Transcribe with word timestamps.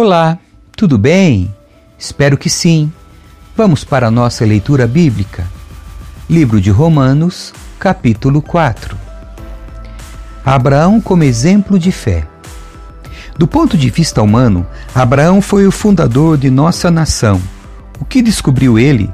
Olá, 0.00 0.38
tudo 0.76 0.96
bem? 0.96 1.52
Espero 1.98 2.38
que 2.38 2.48
sim. 2.48 2.92
Vamos 3.56 3.82
para 3.82 4.06
a 4.06 4.10
nossa 4.12 4.44
leitura 4.44 4.86
bíblica. 4.86 5.44
Livro 6.30 6.60
de 6.60 6.70
Romanos, 6.70 7.52
capítulo 7.80 8.40
4. 8.40 8.96
Abraão 10.44 11.00
como 11.00 11.24
exemplo 11.24 11.80
de 11.80 11.90
fé. 11.90 12.24
Do 13.36 13.48
ponto 13.48 13.76
de 13.76 13.90
vista 13.90 14.22
humano, 14.22 14.64
Abraão 14.94 15.42
foi 15.42 15.66
o 15.66 15.72
fundador 15.72 16.38
de 16.38 16.48
nossa 16.48 16.92
nação. 16.92 17.42
O 17.98 18.04
que 18.04 18.22
descobriu 18.22 18.78
ele? 18.78 19.10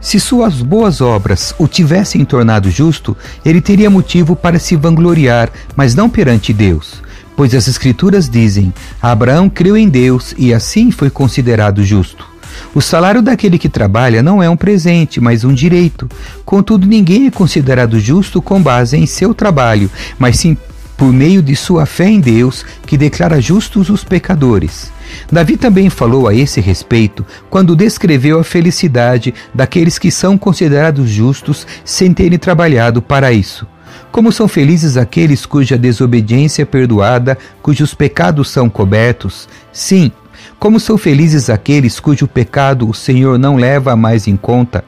Se 0.00 0.20
suas 0.20 0.62
boas 0.62 1.00
obras 1.00 1.52
o 1.58 1.66
tivessem 1.66 2.24
tornado 2.24 2.70
justo, 2.70 3.16
ele 3.44 3.60
teria 3.60 3.90
motivo 3.90 4.36
para 4.36 4.60
se 4.60 4.76
vangloriar, 4.76 5.50
mas 5.74 5.96
não 5.96 6.08
perante 6.08 6.52
Deus 6.52 7.02
pois 7.38 7.54
as 7.54 7.68
Escrituras 7.68 8.28
dizem: 8.28 8.74
Abraão 9.00 9.48
creu 9.48 9.76
em 9.76 9.88
Deus 9.88 10.34
e 10.36 10.52
assim 10.52 10.90
foi 10.90 11.08
considerado 11.08 11.84
justo. 11.84 12.26
O 12.74 12.80
salário 12.80 13.22
daquele 13.22 13.60
que 13.60 13.68
trabalha 13.68 14.24
não 14.24 14.42
é 14.42 14.50
um 14.50 14.56
presente, 14.56 15.20
mas 15.20 15.44
um 15.44 15.54
direito. 15.54 16.08
Contudo, 16.44 16.84
ninguém 16.84 17.28
é 17.28 17.30
considerado 17.30 18.00
justo 18.00 18.42
com 18.42 18.60
base 18.60 18.96
em 18.96 19.06
seu 19.06 19.32
trabalho, 19.32 19.88
mas 20.18 20.36
sim 20.36 20.56
por 20.96 21.12
meio 21.12 21.40
de 21.40 21.54
sua 21.54 21.86
fé 21.86 22.08
em 22.08 22.18
Deus, 22.18 22.66
que 22.84 22.98
declara 22.98 23.40
justos 23.40 23.88
os 23.88 24.02
pecadores. 24.02 24.90
Davi 25.30 25.56
também 25.56 25.88
falou 25.88 26.26
a 26.26 26.34
esse 26.34 26.60
respeito 26.60 27.24
quando 27.48 27.76
descreveu 27.76 28.40
a 28.40 28.44
felicidade 28.44 29.32
daqueles 29.54 29.96
que 29.96 30.10
são 30.10 30.36
considerados 30.36 31.08
justos 31.08 31.64
sem 31.84 32.12
terem 32.12 32.36
trabalhado 32.36 33.00
para 33.00 33.32
isso. 33.32 33.64
Como 34.10 34.32
são 34.32 34.48
felizes 34.48 34.96
aqueles 34.96 35.44
cuja 35.44 35.76
desobediência 35.76 36.62
é 36.62 36.64
perdoada, 36.64 37.36
cujos 37.62 37.94
pecados 37.94 38.50
são 38.50 38.68
cobertos? 38.68 39.48
Sim, 39.72 40.10
como 40.58 40.80
são 40.80 40.98
felizes 40.98 41.48
aqueles 41.50 42.00
cujo 42.00 42.26
pecado 42.26 42.88
o 42.88 42.94
Senhor 42.94 43.38
não 43.38 43.56
leva 43.56 43.94
mais 43.94 44.26
em 44.26 44.36
conta? 44.36 44.84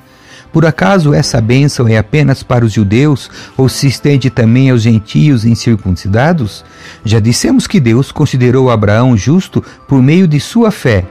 Por 0.52 0.66
acaso 0.66 1.14
essa 1.14 1.40
bênção 1.40 1.86
é 1.86 1.96
apenas 1.96 2.42
para 2.42 2.64
os 2.64 2.72
judeus 2.72 3.30
ou 3.56 3.68
se 3.68 3.86
estende 3.86 4.30
também 4.30 4.70
aos 4.70 4.82
gentios 4.82 5.44
incircuncidados? 5.44 6.64
Já 7.04 7.20
dissemos 7.20 7.68
que 7.68 7.78
Deus 7.78 8.10
considerou 8.10 8.68
Abraão 8.68 9.16
justo 9.16 9.62
por 9.86 10.02
meio 10.02 10.26
de 10.26 10.40
sua 10.40 10.72
fé. 10.72 11.04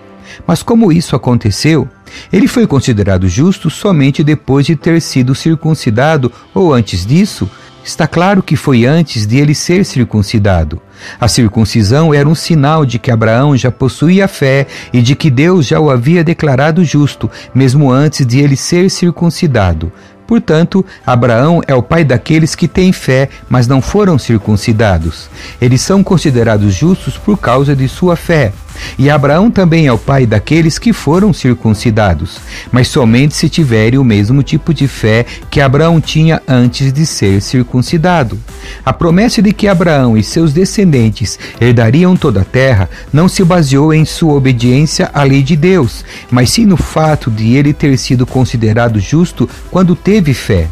Mas 0.46 0.62
como 0.62 0.92
isso 0.92 1.16
aconteceu? 1.16 1.88
Ele 2.34 2.48
foi 2.48 2.68
considerado 2.68 3.30
justo 3.30 3.70
somente 3.70 4.24
depois 4.24 4.66
de 4.66 4.76
ter 4.76 5.02
sido 5.02 5.34
circuncidado 5.34 6.32
ou 6.54 6.74
antes 6.74 7.06
disso? 7.06 7.50
Está 7.90 8.08
claro 8.08 8.44
que 8.44 8.56
foi 8.56 8.86
antes 8.86 9.26
de 9.26 9.40
ele 9.40 9.56
ser 9.56 9.84
circuncidado. 9.84 10.80
A 11.20 11.28
circuncisão 11.28 12.14
era 12.14 12.30
um 12.30 12.36
sinal 12.36 12.86
de 12.86 13.00
que 13.00 13.09
Abraão 13.09 13.58
já 13.58 13.72
possuía 13.72 14.28
fé 14.28 14.68
e 14.94 15.02
de 15.02 15.16
que 15.16 15.31
Deus 15.31 15.66
já 15.66 15.80
o 15.80 15.90
havia 15.90 16.23
declarado 16.23 16.86
justo, 16.86 17.31
mesmo 17.52 17.92
antes 17.92 18.28
de 18.28 18.40
ele 18.40 18.56
ser 18.56 18.92
circuncidado. 18.92 19.92
Portanto, 20.28 20.86
Abraão 21.04 21.64
é 21.68 21.73
o 21.73 21.81
pai 21.81 22.04
daqueles 22.04 22.54
que 22.54 22.68
têm 22.68 22.94
fé, 22.94 23.28
mas 23.50 23.68
não 23.68 23.81
foram 23.81 24.20
circuncidados. 24.20 25.28
Eles 25.59 25.81
são 25.81 26.03
considerados 26.03 26.76
justos 26.76 27.18
por 27.18 27.40
causa 27.40 27.76
de 27.76 27.90
sua 27.90 28.16
fé. 28.16 28.53
E 28.97 29.09
Abraão 29.09 29.49
também 29.49 29.88
é 29.88 29.94
o 29.94 29.97
pai 29.97 30.25
daqueles 30.25 30.77
que 30.77 30.94
foram 30.94 31.33
circuncidados, 31.33 32.38
mas 32.72 32.88
somente 32.88 33.35
se 33.35 33.49
tiverem 33.49 33.99
o 33.99 34.03
mesmo 34.03 34.44
tipo 34.44 34.73
de 34.73 34.88
fé 34.88 35.25
que 35.49 35.61
Abraão 35.61 35.99
tinha 36.02 36.41
antes 36.47 36.91
de 36.91 37.05
ser 37.05 37.41
circuncidado. 37.41 38.38
A 38.85 38.91
promessa 38.91 39.41
de 39.41 39.53
que 39.53 39.67
Abraão 39.67 40.18
e 40.18 40.23
seus 40.23 40.53
descendentes 40.53 41.39
herdariam 41.59 42.16
toda 42.16 42.41
a 42.41 42.45
terra 42.45 42.89
não 43.12 43.28
se 43.28 43.44
baseou 43.44 43.94
em 43.94 44.06
sua 44.06 44.34
obediência 44.34 45.09
à 45.13 45.23
lei 45.23 45.41
de 45.41 45.56
Deus, 45.56 46.03
mas 46.29 46.51
sim 46.51 46.66
no 46.66 46.78
fato 46.78 47.29
de 47.31 47.56
ele 47.56 47.73
ter 47.73 47.97
sido 47.97 48.25
considerado 48.25 49.00
justo 49.00 49.50
quando 49.72 49.95
teve 49.95 50.34
fé. 50.34 50.68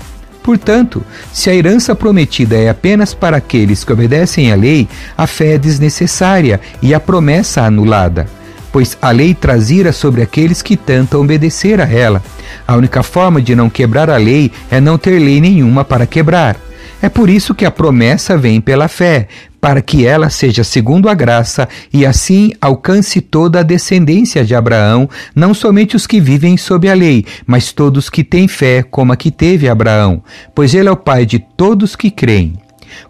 Portanto, 0.47 1.03
se 1.34 1.50
a 1.50 1.53
herança 1.53 1.94
prometida 1.94 2.56
é 2.56 2.69
apenas 2.69 3.13
para 3.13 3.35
aqueles 3.35 3.84
que 3.84 3.91
obedecem 3.91 4.50
à 4.50 4.56
lei, 4.56 4.88
a 5.18 5.28
fé 5.28 5.56
é 5.56 5.58
desnecessária 5.58 6.62
e 6.81 6.94
a 6.94 7.02
promessa 7.02 7.63
anulada, 7.63 8.28
pois 8.72 8.97
a 9.02 9.12
lei 9.12 9.34
traz 9.34 9.69
ira 9.69 9.91
sobre 9.91 10.22
aqueles 10.22 10.62
que 10.62 10.78
tentam 10.78 11.19
obedecer 11.19 11.81
a 11.81 11.85
ela. 11.85 12.24
A 12.66 12.78
única 12.78 13.03
forma 13.03 13.41
de 13.41 13.58
não 13.58 13.69
quebrar 13.69 14.09
a 14.09 14.16
lei 14.16 14.50
é 14.72 14.80
não 14.80 14.97
ter 14.97 15.19
lei 15.19 15.41
nenhuma 15.41 15.84
para 15.84 16.08
quebrar. 16.08 16.56
É 17.02 17.09
por 17.09 17.30
isso 17.30 17.53
que 17.53 17.66
a 17.66 17.72
promessa 17.72 18.35
vem 18.35 18.59
pela 18.59 18.88
fé, 18.88 19.28
para 19.62 19.81
que 19.81 20.06
ela 20.06 20.30
seja 20.30 20.63
segundo 20.63 21.08
a 21.09 21.13
graça 21.13 21.68
e 21.94 22.06
assim 22.06 22.52
alcance 22.59 23.22
toda 23.22 23.59
a 23.59 23.63
descendência 23.63 24.44
de 24.44 24.56
Abraão, 24.56 25.08
não 25.35 25.53
somente 25.53 25.96
os 25.96 26.08
que 26.08 26.19
vivem 26.19 26.58
sob 26.58 26.90
a 26.90 26.94
lei, 26.94 27.25
mas 27.46 27.72
todos 27.72 28.09
que 28.09 28.24
têm 28.24 28.47
fé, 28.47 28.81
como 28.81 29.13
a 29.13 29.18
que 29.18 29.30
teve 29.30 29.69
Abraão, 29.69 30.24
pois 30.56 30.74
ele 30.74 30.90
é 30.90 30.91
o 30.91 30.97
pai 30.97 31.25
de 31.25 31.38
todos 31.38 31.96
que 31.96 32.09
creem. 32.09 32.53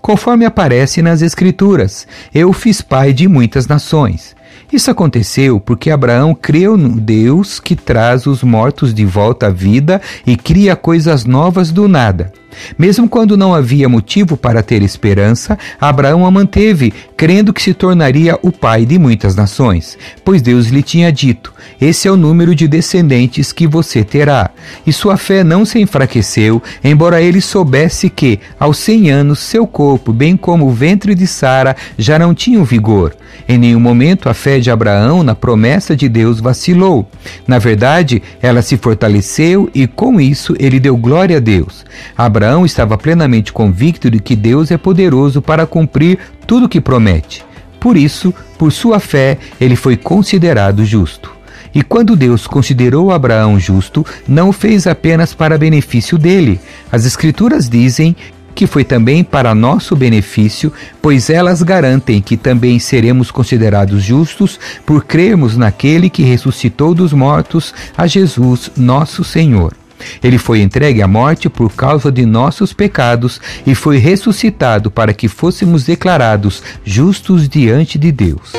Conforme 0.02 0.46
aparece 0.46 1.02
nas 1.02 1.22
Escrituras, 1.22 2.08
eu 2.34 2.52
fiz 2.52 2.82
pai 2.82 3.14
de 3.14 3.28
muitas 3.28 3.68
nações. 3.68 4.37
Isso 4.72 4.92
aconteceu 4.92 5.60
porque 5.60 5.90
Abraão 5.90 6.36
creu 6.36 6.78
no 6.78 7.00
Deus 7.00 7.60
que 7.60 7.76
traz 7.76 8.26
os 8.26 8.44
mortos 8.44 8.94
de 8.94 9.06
volta 9.06 9.48
à 9.48 9.50
vida 9.50 10.02
e 10.26 10.36
cria 10.36 10.76
coisas 10.76 11.26
novas 11.26 11.72
do 11.72 11.88
nada. 11.88 12.32
Mesmo 12.78 13.08
quando 13.08 13.38
não 13.38 13.54
havia 13.54 13.90
motivo 13.90 14.36
para 14.36 14.64
ter 14.64 14.82
esperança, 14.82 15.58
Abraão 15.80 16.26
a 16.26 16.32
manteve, 16.32 16.94
crendo 17.16 17.54
que 17.54 17.62
se 17.62 17.74
tornaria 17.74 18.38
o 18.42 18.52
pai 18.52 18.86
de 18.86 18.98
muitas 18.98 19.36
nações, 19.36 19.98
pois 20.24 20.42
Deus 20.42 20.68
lhe 20.68 20.82
tinha 20.82 21.12
dito: 21.12 21.54
Esse 21.80 22.08
é 22.08 22.12
o 22.12 22.18
número 22.18 22.56
de 22.56 22.68
descendentes 22.68 23.52
que 23.52 23.68
você 23.68 24.04
terá. 24.04 24.50
E 24.86 24.94
sua 24.94 25.18
fé 25.18 25.44
não 25.44 25.66
se 25.66 25.80
enfraqueceu, 25.80 26.62
embora 26.84 27.22
ele 27.22 27.42
soubesse 27.42 28.10
que, 28.10 28.40
aos 28.60 28.78
cem 28.78 29.10
anos, 29.10 29.40
seu 29.40 29.66
corpo, 29.68 30.12
bem 30.12 30.36
como 30.36 30.68
o 30.68 30.72
ventre 30.72 31.16
de 31.16 31.28
Sara, 31.28 31.76
já 31.98 32.18
não 32.18 32.34
tinham 32.34 32.64
vigor. 32.64 33.16
Em 33.48 33.58
nenhum 33.58 33.80
momento 33.80 34.30
a 34.30 34.34
fé 34.48 34.62
de 34.62 34.72
Abraão 34.72 35.24
na 35.24 35.36
promessa 35.36 35.94
de 35.94 36.08
Deus 36.08 36.40
vacilou. 36.40 37.06
Na 37.46 37.60
verdade, 37.60 38.24
ela 38.42 38.62
se 38.62 38.78
fortaleceu 38.78 39.70
e 39.76 39.86
com 39.86 40.22
isso 40.22 40.56
ele 40.58 40.80
deu 40.80 40.96
glória 40.96 41.36
a 41.36 41.40
Deus. 41.42 41.86
Abraão 42.18 42.66
estava 42.66 42.98
plenamente 42.98 43.52
convicto 43.52 44.10
de 44.10 44.22
que 44.22 44.38
Deus 44.38 44.72
é 44.72 44.78
poderoso 44.78 45.42
para 45.42 45.68
cumprir 45.68 46.18
tudo 46.48 46.68
o 46.68 46.70
que 46.70 46.80
promete. 46.80 47.44
Por 47.78 47.98
isso, 47.98 48.34
por 48.58 48.72
sua 48.72 49.02
fé, 49.02 49.38
ele 49.60 49.76
foi 49.76 49.98
considerado 49.98 50.86
justo. 50.86 51.30
E 51.76 51.84
quando 51.84 52.16
Deus 52.16 52.48
considerou 52.48 53.12
Abraão 53.12 53.60
justo, 53.60 54.06
não 54.26 54.48
o 54.48 54.54
fez 54.54 54.88
apenas 54.88 55.34
para 55.34 55.58
benefício 55.58 56.18
dele. 56.18 56.58
As 56.90 57.06
Escrituras 57.06 57.68
dizem 57.68 58.16
que 58.58 58.66
foi 58.66 58.84
também 58.84 59.24
para 59.24 59.54
nosso 59.54 59.96
benefício, 59.96 60.74
pois 61.00 61.30
elas 61.30 61.62
garantem 61.62 62.20
que 62.20 62.36
também 62.36 62.80
seremos 62.80 63.30
considerados 63.30 64.02
justos 64.02 64.60
por 64.84 65.06
crermos 65.06 65.56
naquele 65.56 66.10
que 66.10 66.24
ressuscitou 66.24 66.96
dos 66.96 67.14
mortos, 67.14 67.72
a 67.96 68.08
Jesus, 68.08 68.72
nosso 68.76 69.24
Senhor. 69.24 69.76
Ele 70.24 70.40
foi 70.40 70.62
entregue 70.62 71.04
à 71.04 71.08
morte 71.08 71.48
por 71.48 71.72
causa 71.72 72.12
de 72.12 72.26
nossos 72.26 72.74
pecados 72.74 73.40
e 73.66 73.76
foi 73.76 74.00
ressuscitado 74.00 74.90
para 74.90 75.14
que 75.14 75.28
fôssemos 75.28 75.84
declarados 75.84 76.64
justos 76.84 77.48
diante 77.48 78.00
de 78.00 78.12
Deus. 78.12 78.54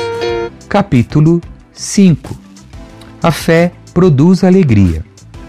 Capítulo 0.69 1.41
5 1.73 2.39
A 3.21 3.31
fé 3.31 3.73
produz 3.93 4.45
alegria. 4.45 5.03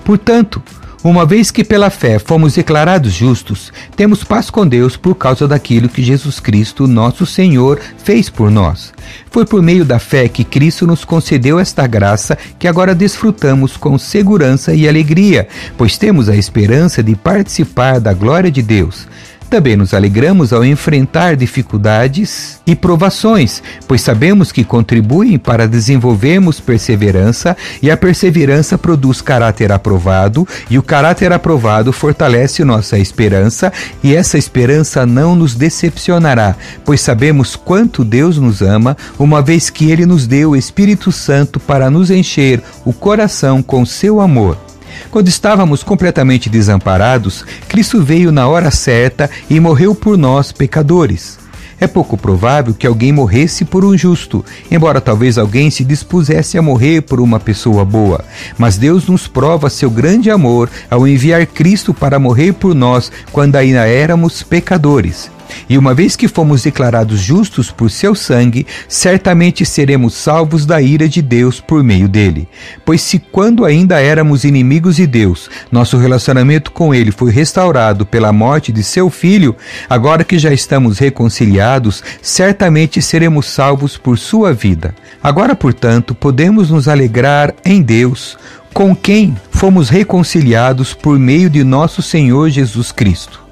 Portanto, 0.05 0.61
uma 1.03 1.25
vez 1.25 1.51
que 1.51 1.65
pela 1.65 1.89
fé 1.89 2.19
fomos 2.19 2.55
declarados 2.55 3.13
justos, 3.13 3.73
temos 3.97 4.23
paz 4.23 4.51
com 4.51 4.67
Deus 4.67 4.99
por 4.99 5.15
causa 5.15 5.49
daquilo 5.49 5.89
que 5.89 6.03
Jesus 6.03 6.39
Cristo, 6.39 6.87
nosso 6.87 7.25
Senhor, 7.25 7.81
fez 8.05 8.29
por 8.29 8.51
nós. 8.51 8.93
Foi 9.31 9.47
por 9.47 9.63
meio 9.63 9.85
da 9.85 9.99
fé 9.99 10.29
que 10.29 10.45
Cristo 10.45 10.87
nos 10.87 11.03
concedeu 11.03 11.59
esta 11.59 11.87
graça 11.87 12.37
que 12.59 12.69
agora 12.69 12.95
desfrutamos 12.95 13.79
com 13.79 13.97
segurança 13.97 14.75
e 14.75 14.87
alegria, 14.87 15.49
pois 15.79 15.97
temos 15.97 16.29
a 16.29 16.37
esperança 16.37 17.03
de 17.03 17.17
participar 17.17 17.99
da 17.99 18.13
glória 18.13 18.51
de 18.51 18.61
Deus. 18.61 19.09
Também 19.51 19.75
nos 19.75 19.93
alegramos 19.93 20.53
ao 20.53 20.65
enfrentar 20.65 21.35
dificuldades 21.35 22.61
e 22.65 22.77
provações, 22.77 23.61
pois 23.89 24.01
sabemos 24.01 24.53
que 24.53 24.63
contribuem 24.63 25.37
para 25.37 25.67
desenvolvermos 25.67 26.61
perseverança 26.61 27.57
e 27.83 27.91
a 27.91 27.97
perseverança 27.97 28.79
produz 28.79 29.21
caráter 29.21 29.73
aprovado 29.73 30.47
e 30.71 30.79
o 30.79 30.83
caráter 30.85 31.33
aprovado 31.33 31.93
fortalece 31.93 32.63
nossa 32.63 32.97
esperança 32.97 33.73
e 34.05 34.15
essa 34.15 34.39
esperança 34.39 35.05
não 35.05 35.35
nos 35.35 35.57
decepcionará, 35.57 36.55
pois 36.85 37.01
sabemos 37.01 37.57
quanto 37.57 38.05
Deus 38.05 38.39
nos 38.39 38.63
ama, 38.63 38.97
uma 39.19 39.43
vez 39.43 39.69
que 39.69 39.91
ele 39.91 40.07
nos 40.07 40.29
deu 40.29 40.51
o 40.51 40.57
Espírito 40.57 41.11
Santo 41.11 41.59
para 41.59 41.91
nos 41.91 42.09
encher 42.09 42.63
o 42.85 42.93
coração 42.93 43.65
com 43.65 43.85
seu 43.85 44.21
amor. 44.21 44.70
Quando 45.11 45.29
estávamos 45.29 45.83
completamente 45.83 46.49
desamparados, 46.49 47.45
Cristo 47.69 48.03
veio 48.03 48.31
na 48.33 48.49
hora 48.49 48.71
certa 48.71 49.31
e 49.49 49.59
morreu 49.61 49.95
por 49.95 50.17
nós, 50.17 50.53
pecadores. 50.53 51.39
É 51.81 51.87
pouco 51.87 52.15
provável 52.15 52.75
que 52.75 52.87
alguém 52.87 53.11
morresse 53.11 53.65
por 53.65 53.87
um 53.87 53.97
justo, 53.97 54.45
embora 54.71 55.01
talvez 55.01 55.39
alguém 55.39 55.71
se 55.71 55.83
dispusesse 55.83 56.59
a 56.59 56.63
morrer 56.63 57.01
por 57.01 57.21
uma 57.21 57.41
pessoa 57.41 57.87
boa. 57.87 58.23
Mas 58.59 58.77
Deus 58.77 59.09
nos 59.09 59.27
prova 59.27 59.71
seu 59.71 59.91
grande 59.91 60.31
amor 60.31 60.69
ao 60.91 61.09
enviar 61.09 61.47
Cristo 61.47 61.95
para 61.95 62.19
morrer 62.19 62.53
por 62.53 62.75
nós 62.75 63.11
quando 63.33 63.57
ainda 63.57 63.87
éramos 63.87 64.43
pecadores. 64.43 65.31
E 65.69 65.79
uma 65.79 65.95
vez 65.95 66.17
que 66.17 66.29
fomos 66.29 66.63
declarados 66.63 67.21
justos 67.21 67.71
por 67.71 67.91
seu 67.91 68.15
sangue, 68.15 68.67
certamente 68.89 69.65
seremos 69.65 70.15
salvos 70.15 70.67
da 70.67 70.81
ira 70.81 71.09
de 71.09 71.23
Deus 71.23 71.61
por 71.61 71.83
meio 71.83 72.09
dele. 72.09 72.49
Pois 72.85 73.01
se 73.01 73.19
quando 73.19 73.65
ainda 73.65 74.01
éramos 74.01 74.45
inimigos 74.45 74.97
de 74.97 75.07
Deus, 75.07 75.51
nosso 75.71 75.97
relacionamento 75.97 76.73
com 76.73 76.95
ele 76.95 77.11
foi 77.11 77.31
restaurado 77.31 78.05
pela 78.05 78.33
morte 78.33 78.73
de 78.73 78.83
seu 78.83 79.11
filho, 79.11 79.57
agora 79.89 80.25
que 80.25 80.39
já 80.39 80.53
estamos 80.53 80.99
reconciliados, 80.99 82.03
certamente 82.23 83.01
seremos 83.03 83.47
salvos 83.47 83.97
por 83.97 84.19
sua 84.19 84.53
vida. 84.53 84.95
Agora, 85.23 85.55
portanto, 85.55 86.15
podemos 86.15 86.71
nos 86.71 86.89
alegrar 86.89 87.55
em 87.65 87.83
Deus, 87.83 88.39
com 88.73 88.95
quem 88.95 89.37
fomos 89.51 89.89
reconciliados 89.89 90.95
por 90.95 91.19
meio 91.19 91.51
de 91.51 91.65
nosso 91.65 92.01
Senhor 92.01 92.49
Jesus 92.49 92.93
Cristo 92.93 93.50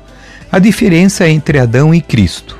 a 0.50 0.58
diferença 0.58 1.28
entre 1.28 1.58
Adão 1.58 1.94
e 1.94 2.00
Cristo. 2.00 2.58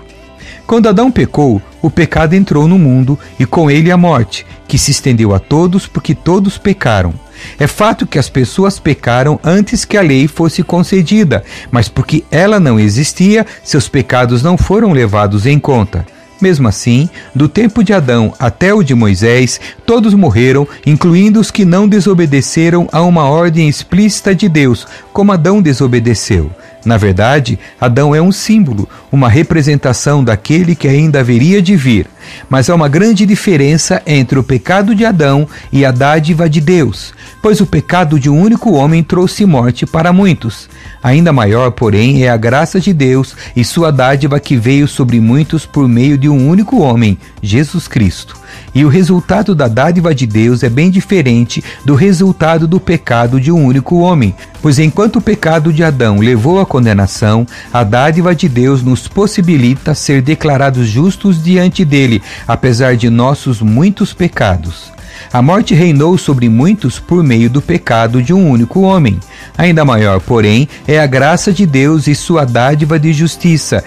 Quando 0.67 0.89
Adão 0.89 1.11
pecou, 1.11 1.63
o 1.81 1.91
pecado 1.91 2.35
entrou 2.35 2.69
no 2.69 2.79
mundo 2.79 3.19
e 3.41 3.47
com 3.47 3.71
ele 3.71 3.91
a 3.91 3.97
morte, 3.97 4.45
que 4.67 4.77
se 4.77 4.91
estendeu 4.91 5.35
a 5.35 5.39
todos 5.39 5.87
porque 5.87 6.15
todos 6.15 6.59
pecaram. 6.59 7.15
É 7.59 7.67
fato 7.67 8.07
que 8.07 8.19
as 8.19 8.29
pessoas 8.29 8.79
pecaram 8.79 9.41
antes 9.43 9.85
que 9.85 9.97
a 9.97 10.03
lei 10.03 10.29
fosse 10.29 10.63
concedida, 10.63 11.43
mas 11.71 11.89
porque 11.89 12.25
ela 12.31 12.61
não 12.61 12.79
existia, 12.79 13.47
seus 13.65 13.89
pecados 13.89 14.43
não 14.43 14.59
foram 14.59 14.93
levados 14.93 15.47
em 15.47 15.59
conta. 15.59 16.05
Mesmo 16.41 16.69
assim, 16.69 17.09
do 17.35 17.49
tempo 17.49 17.83
de 17.83 17.93
Adão 17.93 18.33
até 18.39 18.73
o 18.73 18.83
de 18.83 18.95
Moisés, 18.95 19.61
todos 19.85 20.15
morreram, 20.15 20.69
incluindo 20.87 21.41
os 21.41 21.51
que 21.51 21.65
não 21.65 21.89
desobedeceram 21.89 22.89
a 22.93 23.03
uma 23.03 23.25
ordem 23.25 23.69
explícita 23.69 24.35
de 24.35 24.49
Deus, 24.49 24.87
como 25.13 25.33
Adão 25.33 25.61
desobedeceu. 25.61 26.51
Na 26.85 26.97
verdade, 26.97 27.59
Adão 27.81 28.15
é 28.15 28.23
um 28.23 28.33
símbolo, 28.33 28.89
uma 29.11 29.29
representação 29.29 30.23
daquele 30.23 30.75
que 30.75 30.87
ainda 30.87 31.21
haveria 31.21 31.61
de 31.61 31.77
vir. 31.77 32.07
Mas 32.49 32.71
há 32.71 32.75
uma 32.75 32.89
grande 32.89 33.27
diferença 33.27 34.03
entre 34.07 34.39
o 34.39 34.45
pecado 34.45 34.95
de 34.95 35.05
Adão 35.05 35.47
e 35.73 35.85
a 35.85 35.91
dádiva 35.91 36.49
de 36.49 36.61
Deus, 36.61 37.13
pois 37.43 37.61
o 37.61 37.67
pecado 37.67 38.19
de 38.19 38.31
um 38.31 38.41
único 38.41 38.73
homem 38.73 39.03
trouxe 39.03 39.45
morte 39.45 39.87
para 39.87 40.13
muitos. 40.13 40.69
Ainda 41.03 41.33
maior, 41.33 41.71
porém, 41.71 42.25
é 42.25 42.29
a 42.29 42.37
graça 42.37 42.81
de 42.81 42.93
Deus 42.93 43.37
e 43.55 43.65
sua 43.65 43.93
dádiva 43.93 44.41
que 44.41 44.57
veio 44.57 44.89
sobre 44.89 45.21
muitos 45.21 45.65
por 45.65 45.89
meio 45.89 46.19
de 46.19 46.29
um 46.29 46.49
único 46.49 46.79
homem, 46.81 47.17
Jesus 47.41 47.87
Cristo. 47.87 48.37
E 48.75 48.85
o 48.85 48.89
resultado 48.89 49.55
da 49.55 49.69
dádiva 49.69 50.15
de 50.15 50.27
Deus 50.27 50.63
é 50.63 50.69
bem 50.69 50.91
diferente 50.91 51.63
do 51.85 51.95
resultado 51.95 52.67
do 52.67 52.81
pecado 52.81 53.41
de 53.41 53.53
um 53.53 53.65
único 53.65 53.99
homem, 53.99 54.35
pois 54.61 54.79
enquanto 54.79 55.17
o 55.17 55.23
pecado 55.23 55.73
de 55.73 55.85
Adão 55.85 56.19
levou 56.19 56.61
à 56.61 56.67
condenação, 56.67 57.47
a 57.73 57.85
dádiva 57.85 58.35
de 58.35 58.49
Deus 58.49 58.83
nos 58.83 59.07
possibilita 59.07 59.95
ser 59.95 60.21
declarados 60.21 60.89
justos 60.89 61.43
diante 61.43 61.85
dele, 61.85 62.23
apesar 62.47 62.97
de 62.97 63.09
nossos 63.09 63.61
muitos 63.61 64.13
pecados. 64.13 64.98
A 65.31 65.43
morte 65.43 65.75
reinou 65.75 66.17
sobre 66.17 66.49
muitos 66.49 66.99
por 66.99 67.23
meio 67.23 67.51
do 67.51 67.61
pecado 67.61 68.23
de 68.23 68.33
um 68.33 68.49
único 68.49 68.81
homem. 68.81 69.21
Ainda 69.59 69.85
maior, 69.85 70.21
porém, 70.21 70.67
é 70.87 70.99
a 70.99 71.07
graça 71.07 71.53
de 71.53 71.67
Deus 71.67 72.07
e 72.07 72.15
sua 72.15 72.47
dádiva 72.47 72.99
de 72.99 73.13
justiça, 73.13 73.85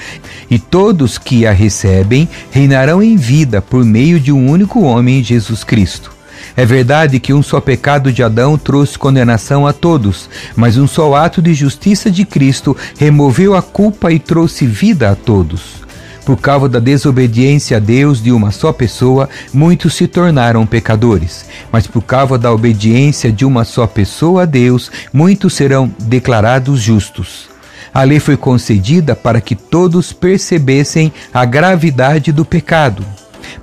e 0.50 0.60
todos 0.60 1.18
que 1.18 1.48
a 1.48 1.52
recebem 1.52 2.30
reinarão 2.52 3.02
em 3.02 3.16
vida 3.16 3.60
por 3.60 3.84
meio 3.84 4.20
de 4.20 4.32
um 4.32 4.50
único 4.50 4.82
homem, 4.82 5.24
Jesus 5.24 5.64
Cristo. 5.64 6.12
É 6.56 6.66
verdade 6.66 7.20
que 7.20 7.34
um 7.34 7.42
só 7.42 7.60
pecado 7.60 8.12
de 8.12 8.22
Adão 8.22 8.58
trouxe 8.58 8.98
condenação 8.98 9.66
a 9.66 9.74
todos, 9.74 10.30
mas 10.56 10.78
um 10.78 10.86
só 10.86 11.16
ato 11.16 11.42
de 11.42 11.54
justiça 11.54 12.12
de 12.12 12.26
Cristo 12.26 12.76
removeu 12.98 13.56
a 13.56 13.62
culpa 13.62 14.12
e 14.12 14.20
trouxe 14.20 14.68
vida 14.68 15.10
a 15.10 15.16
todos. 15.16 15.81
Por 16.26 16.38
causa 16.38 16.70
da 16.70 16.80
desobediência 16.80 17.78
a 17.78 17.80
Deus 17.80 18.22
de 18.22 18.32
uma 18.32 18.52
só 18.52 18.72
pessoa, 18.72 19.28
muitos 19.54 19.96
se 19.96 20.08
tornaram 20.08 20.66
pecadores. 20.66 21.46
Mas 21.72 21.88
por 21.88 22.04
causa 22.04 22.38
da 22.38 22.52
obediência 22.52 23.32
de 23.32 23.44
uma 23.44 23.64
só 23.64 23.88
pessoa 23.88 24.44
a 24.44 24.46
Deus, 24.46 24.92
muitos 25.12 25.54
serão 25.54 25.92
declarados 26.00 26.80
justos. 26.80 27.50
A 27.94 28.04
lei 28.04 28.20
foi 28.20 28.38
concedida 28.38 29.16
para 29.16 29.42
que 29.42 29.56
todos 29.56 30.14
percebessem 30.14 31.12
a 31.34 31.44
gravidade 31.44 32.32
do 32.32 32.46
pecado. 32.46 33.04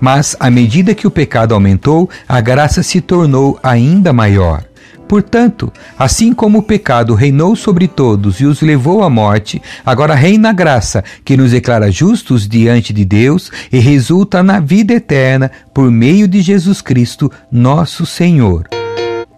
Mas, 0.00 0.36
à 0.38 0.50
medida 0.50 0.94
que 0.94 1.06
o 1.06 1.10
pecado 1.10 1.54
aumentou, 1.54 2.10
a 2.28 2.40
graça 2.40 2.82
se 2.82 3.00
tornou 3.00 3.58
ainda 3.62 4.12
maior. 4.12 4.67
Portanto, 5.08 5.72
assim 5.98 6.34
como 6.34 6.58
o 6.58 6.62
pecado 6.62 7.14
reinou 7.14 7.56
sobre 7.56 7.88
todos 7.88 8.40
e 8.40 8.44
os 8.44 8.60
levou 8.60 9.02
à 9.02 9.08
morte, 9.08 9.60
agora 9.84 10.14
reina 10.14 10.50
a 10.50 10.52
graça, 10.52 11.02
que 11.24 11.34
nos 11.34 11.52
declara 11.52 11.90
justos 11.90 12.46
diante 12.46 12.92
de 12.92 13.06
Deus 13.06 13.50
e 13.72 13.78
resulta 13.78 14.42
na 14.42 14.60
vida 14.60 14.92
eterna 14.92 15.50
por 15.72 15.90
meio 15.90 16.28
de 16.28 16.42
Jesus 16.42 16.82
Cristo, 16.82 17.32
nosso 17.50 18.04
Senhor. 18.04 18.68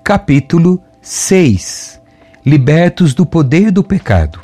Capítulo 0.03 0.83
6 1.01 2.01
Libertos 2.45 3.15
do 3.15 3.25
poder 3.25 3.71
do 3.71 3.85
pecado. 3.85 4.41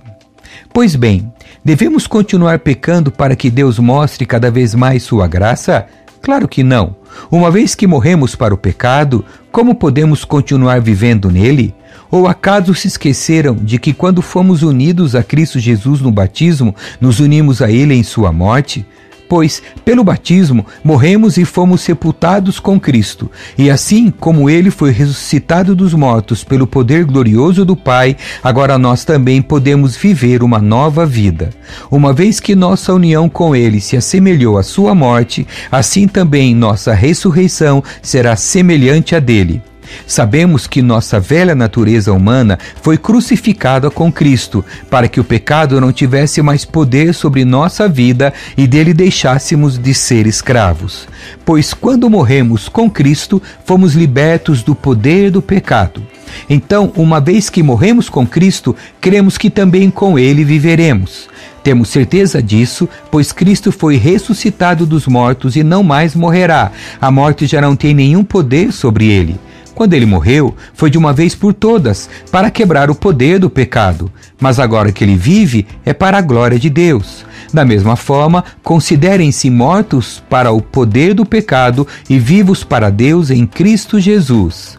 Pois 0.72 0.94
bem, 0.94 1.32
devemos 1.64 2.06
continuar 2.06 2.60
pecando 2.60 3.10
para 3.10 3.34
que 3.34 3.50
Deus 3.50 3.78
mostre 3.80 4.24
cada 4.24 4.50
vez 4.50 4.74
mais 4.74 5.02
sua 5.02 5.26
graça? 5.26 5.86
Claro 6.26 6.48
que 6.48 6.64
não. 6.64 6.96
Uma 7.30 7.52
vez 7.52 7.76
que 7.76 7.86
morremos 7.86 8.34
para 8.34 8.52
o 8.52 8.58
pecado, 8.58 9.24
como 9.52 9.76
podemos 9.76 10.24
continuar 10.24 10.80
vivendo 10.80 11.30
nele? 11.30 11.72
Ou 12.10 12.26
acaso 12.26 12.74
se 12.74 12.88
esqueceram 12.88 13.54
de 13.54 13.78
que 13.78 13.94
quando 13.94 14.20
fomos 14.20 14.64
unidos 14.64 15.14
a 15.14 15.22
Cristo 15.22 15.60
Jesus 15.60 16.00
no 16.00 16.10
batismo, 16.10 16.74
nos 17.00 17.20
unimos 17.20 17.62
a 17.62 17.70
Ele 17.70 17.94
em 17.94 18.02
Sua 18.02 18.32
morte? 18.32 18.84
Pois, 19.28 19.62
pelo 19.84 20.04
batismo, 20.04 20.64
morremos 20.84 21.36
e 21.36 21.44
fomos 21.44 21.80
sepultados 21.80 22.60
com 22.60 22.78
Cristo, 22.78 23.30
e 23.58 23.68
assim 23.70 24.10
como 24.10 24.48
ele 24.48 24.70
foi 24.70 24.92
ressuscitado 24.92 25.74
dos 25.74 25.94
mortos 25.94 26.44
pelo 26.44 26.66
poder 26.66 27.04
glorioso 27.04 27.64
do 27.64 27.76
Pai, 27.76 28.16
agora 28.42 28.78
nós 28.78 29.04
também 29.04 29.42
podemos 29.42 29.96
viver 29.96 30.42
uma 30.42 30.60
nova 30.60 31.04
vida. 31.04 31.50
Uma 31.90 32.12
vez 32.12 32.38
que 32.38 32.54
nossa 32.54 32.94
união 32.94 33.28
com 33.28 33.54
ele 33.54 33.80
se 33.80 33.96
assemelhou 33.96 34.58
à 34.58 34.62
sua 34.62 34.94
morte, 34.94 35.46
assim 35.70 36.06
também 36.06 36.54
nossa 36.54 36.94
ressurreição 36.94 37.82
será 38.00 38.36
semelhante 38.36 39.14
à 39.16 39.20
dele. 39.20 39.60
Sabemos 40.06 40.66
que 40.66 40.82
nossa 40.82 41.18
velha 41.18 41.54
natureza 41.54 42.12
humana 42.12 42.58
foi 42.82 42.96
crucificada 42.96 43.90
com 43.90 44.12
Cristo, 44.12 44.64
para 44.90 45.08
que 45.08 45.20
o 45.20 45.24
pecado 45.24 45.80
não 45.80 45.92
tivesse 45.92 46.40
mais 46.42 46.64
poder 46.64 47.14
sobre 47.14 47.44
nossa 47.44 47.88
vida 47.88 48.32
e 48.56 48.66
dele 48.66 48.92
deixássemos 48.92 49.78
de 49.78 49.94
ser 49.94 50.26
escravos. 50.26 51.08
Pois 51.44 51.74
quando 51.74 52.10
morremos 52.10 52.68
com 52.68 52.90
Cristo, 52.90 53.42
fomos 53.64 53.94
libertos 53.94 54.62
do 54.62 54.74
poder 54.74 55.30
do 55.30 55.42
pecado. 55.42 56.02
Então, 56.48 56.92
uma 56.96 57.20
vez 57.20 57.48
que 57.48 57.62
morremos 57.62 58.08
com 58.08 58.26
Cristo, 58.26 58.74
cremos 59.00 59.38
que 59.38 59.48
também 59.48 59.90
com 59.90 60.18
ele 60.18 60.44
viveremos. 60.44 61.28
Temos 61.62 61.88
certeza 61.88 62.40
disso, 62.40 62.88
pois 63.10 63.32
Cristo 63.32 63.72
foi 63.72 63.96
ressuscitado 63.96 64.86
dos 64.86 65.08
mortos 65.08 65.56
e 65.56 65.64
não 65.64 65.82
mais 65.82 66.14
morrerá. 66.14 66.70
A 67.00 67.10
morte 67.10 67.46
já 67.46 67.60
não 67.60 67.74
tem 67.74 67.92
nenhum 67.92 68.22
poder 68.22 68.72
sobre 68.72 69.06
ele. 69.06 69.36
Quando 69.76 69.92
ele 69.92 70.06
morreu, 70.06 70.54
foi 70.72 70.88
de 70.88 70.96
uma 70.96 71.12
vez 71.12 71.34
por 71.34 71.52
todas, 71.52 72.08
para 72.32 72.50
quebrar 72.50 72.90
o 72.90 72.94
poder 72.94 73.38
do 73.38 73.50
pecado. 73.50 74.10
Mas 74.40 74.58
agora 74.58 74.90
que 74.90 75.04
ele 75.04 75.16
vive, 75.16 75.66
é 75.84 75.92
para 75.92 76.16
a 76.16 76.22
glória 76.22 76.58
de 76.58 76.70
Deus. 76.70 77.26
Da 77.52 77.62
mesma 77.62 77.94
forma, 77.94 78.42
considerem-se 78.62 79.50
mortos 79.50 80.24
para 80.30 80.50
o 80.50 80.62
poder 80.62 81.12
do 81.12 81.26
pecado 81.26 81.86
e 82.08 82.18
vivos 82.18 82.64
para 82.64 82.88
Deus 82.88 83.30
em 83.30 83.46
Cristo 83.46 84.00
Jesus. 84.00 84.78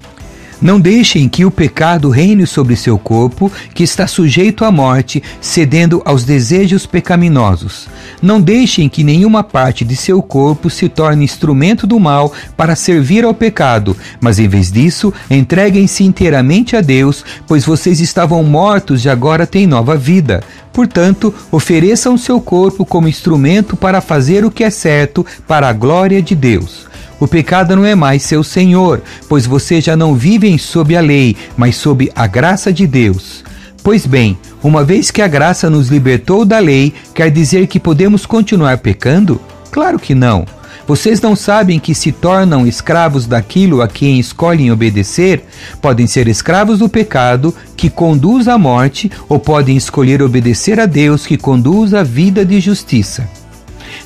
Não 0.60 0.80
deixem 0.80 1.30
que 1.30 1.46
o 1.46 1.52
pecado 1.52 2.10
reine 2.10 2.48
sobre 2.48 2.76
seu 2.76 2.98
corpo, 2.98 3.52
que 3.76 3.84
está 3.84 4.08
sujeito 4.08 4.66
à 4.66 4.72
morte, 4.72 5.22
cedendo 5.40 6.02
aos 6.04 6.24
desejos 6.24 6.86
pecaminosos. 6.88 7.88
Não 8.22 8.42
deixem 8.42 8.90
que 8.90 9.04
nenhuma 9.04 9.44
parte 9.44 9.86
de 9.86 9.96
seu 9.96 10.20
corpo 10.20 10.68
se 10.68 10.90
torne 10.90 11.24
instrumento 11.24 11.86
do 11.86 12.00
mal 12.00 12.34
para 12.56 12.76
servir 12.76 13.24
ao 13.24 13.36
pecado, 13.36 13.96
mas 14.20 14.40
em 14.40 14.48
vez 14.48 14.72
disso, 14.72 15.14
entreguem-se 15.30 16.04
inteiramente 16.04 16.76
a 16.76 16.82
Deus, 16.82 17.24
pois 17.46 17.64
vocês 17.64 18.00
estavam 18.00 18.44
mortos 18.44 19.06
e 19.06 19.10
agora 19.10 19.46
têm 19.46 19.68
nova 19.68 19.96
vida. 19.96 20.44
Portanto, 20.74 21.34
ofereçam 21.52 22.18
seu 22.18 22.42
corpo 22.42 22.84
como 22.84 23.08
instrumento 23.08 23.78
para 23.78 24.02
fazer 24.02 24.44
o 24.44 24.52
que 24.52 24.64
é 24.64 24.70
certo 24.72 25.24
para 25.48 25.70
a 25.70 25.74
glória 25.74 26.22
de 26.22 26.34
Deus. 26.36 26.87
O 27.20 27.28
pecado 27.28 27.76
não 27.76 27.86
é 27.86 27.96
mais 27.96 28.24
seu 28.24 28.44
senhor, 28.44 29.02
pois 29.28 29.46
vocês 29.46 29.84
já 29.84 29.96
não 29.96 30.14
vivem 30.14 30.58
sob 30.58 30.96
a 30.96 31.02
lei, 31.02 31.36
mas 31.56 31.76
sob 31.76 32.12
a 32.16 32.28
graça 32.28 32.72
de 32.72 32.86
Deus. 32.86 33.44
Pois 33.84 34.06
bem, 34.06 34.38
Uma 34.64 34.84
vez 34.84 35.12
que 35.12 35.22
a 35.22 35.28
graça 35.28 35.70
nos 35.70 35.88
libertou 35.88 36.44
da 36.44 36.58
lei, 36.60 36.94
quer 37.14 37.30
dizer 37.30 37.68
que 37.68 37.80
podemos 37.80 38.26
continuar 38.26 38.80
pecando? 38.80 39.40
Claro 39.72 40.00
que 40.00 40.16
não. 40.16 40.46
Vocês 40.88 41.22
não 41.22 41.36
sabem 41.36 41.80
que 41.80 41.94
se 41.94 42.12
tornam 42.12 42.66
escravos 42.66 43.28
daquilo 43.28 43.82
a 43.82 43.88
quem 43.88 44.20
escolhem 44.20 44.72
obedecer? 44.72 45.44
Podem 45.82 46.08
ser 46.08 46.28
escravos 46.28 46.80
do 46.80 46.90
pecado, 46.90 47.54
que 47.76 47.90
conduz 47.90 48.48
à 48.48 48.58
morte, 48.58 49.12
ou 49.30 49.40
podem 49.40 49.78
escolher 49.78 50.22
obedecer 50.24 50.80
a 50.80 50.86
Deus, 50.86 51.28
que 51.28 51.38
conduz 51.38 51.94
à 51.94 52.04
vida 52.04 52.44
de 52.44 52.60
justiça. 52.60 53.30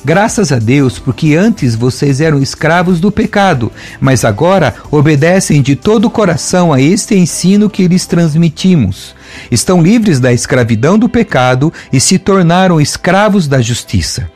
Graças 0.04 0.50
a 0.50 0.58
Deus, 0.58 0.98
porque 0.98 1.36
antes 1.36 1.76
vocês 1.76 2.20
eram 2.20 2.42
escravos 2.42 2.98
do 2.98 3.12
pecado, 3.12 3.70
mas 4.00 4.24
agora 4.24 4.74
obedecem 4.90 5.62
de 5.62 5.76
todo 5.76 6.06
o 6.06 6.10
coração 6.10 6.72
a 6.72 6.80
este 6.80 7.14
ensino 7.14 7.70
que 7.70 7.86
lhes 7.86 8.04
transmitimos. 8.04 9.14
Estão 9.48 9.80
livres 9.80 10.18
da 10.18 10.32
escravidão 10.32 10.98
do 10.98 11.08
pecado 11.08 11.72
e 11.92 12.00
se 12.00 12.18
tornaram 12.18 12.80
escravos 12.80 13.46
da 13.46 13.60
justiça. 13.60 14.28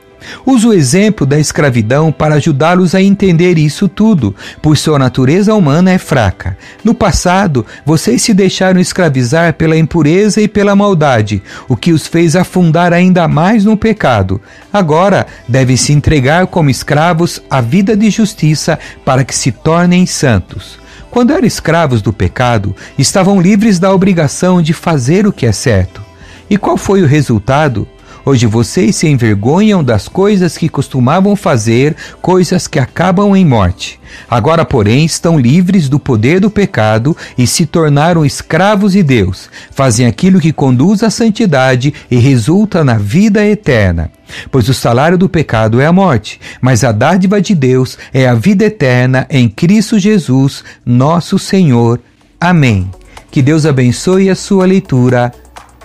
Uso 0.45 0.71
o 0.71 0.73
exemplo 0.73 1.27
da 1.27 1.39
escravidão 1.39 2.13
para 2.13 2.37
ajudá-los 2.37 2.95
a 2.95 3.03
entender 3.03 3.59
isso 3.59 3.89
tudo, 3.89 4.35
pois 4.63 4.81
sua 4.81 4.99
natureza 4.99 5.55
humana 5.55 5.91
é 5.91 5.99
fraca. 5.99 6.57
No 6.85 6.95
passado, 6.95 7.65
vocês 7.85 8.23
se 8.23 8.33
deixaram 8.33 8.81
escravizar 8.81 9.55
pela 9.55 9.77
impureza 9.77 10.41
e 10.41 10.49
pela 10.49 10.77
maldade, 10.77 11.43
o 11.69 11.77
que 11.77 11.93
os 11.93 12.07
fez 12.07 12.37
afundar 12.37 12.93
ainda 12.93 13.29
mais 13.29 13.65
no 13.65 13.77
pecado. 13.77 14.41
Agora, 14.73 15.27
devem 15.49 15.77
se 15.77 15.93
entregar 15.93 16.47
como 16.47 16.71
escravos 16.71 17.43
à 17.51 17.61
vida 17.61 17.97
de 17.97 18.11
justiça 18.11 18.79
para 19.05 19.25
que 19.25 19.35
se 19.35 19.53
tornem 19.53 20.07
santos. 20.07 20.79
Quando 21.11 21.33
eram 21.33 21.47
escravos 21.47 22.03
do 22.03 22.13
pecado, 22.13 22.77
estavam 22.99 23.41
livres 23.41 23.79
da 23.79 23.93
obrigação 23.93 24.61
de 24.61 24.73
fazer 24.73 25.27
o 25.27 25.33
que 25.33 25.47
é 25.47 25.53
certo. 25.53 26.03
E 26.49 26.57
qual 26.59 26.77
foi 26.77 27.03
o 27.03 27.07
resultado? 27.07 27.89
Hoje 28.29 28.45
vocês 28.45 28.97
se 28.97 29.07
envergonham 29.07 29.85
das 29.85 30.09
coisas 30.09 30.59
que 30.59 30.69
costumavam 30.69 31.37
fazer, 31.37 31.95
coisas 32.21 32.67
que 32.67 32.81
acabam 32.81 33.37
em 33.37 33.45
morte. 33.45 34.01
Agora, 34.29 34.65
porém, 34.65 35.05
estão 35.05 35.39
livres 35.39 35.89
do 35.89 36.01
poder 36.01 36.41
do 36.41 36.51
pecado 36.51 37.17
e 37.39 37.47
se 37.47 37.65
tornaram 37.65 38.27
escravos 38.27 38.95
de 38.95 39.05
Deus. 39.05 39.49
Fazem 39.71 40.09
aquilo 40.09 40.41
que 40.41 40.53
conduz 40.53 41.05
à 41.05 41.11
santidade 41.11 41.95
e 42.11 42.17
resulta 42.17 42.83
na 42.83 42.95
vida 42.95 43.47
eterna. 43.47 44.11
Pois 44.51 44.69
o 44.69 44.75
salário 44.75 45.17
do 45.17 45.29
pecado 45.29 45.81
é 45.81 45.87
a 45.87 45.93
morte, 45.93 46.41
mas 46.61 46.83
a 46.83 46.91
dádiva 46.91 47.41
de 47.41 47.55
Deus 47.55 47.97
é 48.13 48.27
a 48.27 48.35
vida 48.35 48.65
eterna 48.65 49.25
em 49.31 49.49
Cristo 49.49 50.01
Jesus, 50.01 50.65
nosso 50.85 51.39
Senhor. 51.39 52.01
Amém. 52.41 52.91
Que 53.31 53.41
Deus 53.41 53.65
abençoe 53.65 54.29
a 54.29 54.35
sua 54.35 54.67
leitura. 54.67 55.33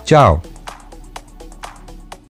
Tchau. 0.04 0.42